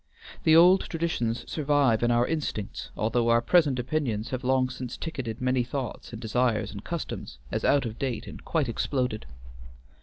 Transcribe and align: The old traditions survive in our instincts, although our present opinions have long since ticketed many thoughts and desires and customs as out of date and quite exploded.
The 0.45 0.55
old 0.55 0.81
traditions 0.89 1.47
survive 1.47 2.01
in 2.01 2.09
our 2.09 2.25
instincts, 2.25 2.89
although 2.97 3.29
our 3.29 3.39
present 3.39 3.77
opinions 3.77 4.31
have 4.31 4.43
long 4.43 4.67
since 4.71 4.97
ticketed 4.97 5.39
many 5.39 5.63
thoughts 5.63 6.11
and 6.11 6.19
desires 6.19 6.71
and 6.71 6.83
customs 6.83 7.37
as 7.51 7.63
out 7.63 7.85
of 7.85 7.99
date 7.99 8.25
and 8.25 8.43
quite 8.43 8.67
exploded. 8.67 9.27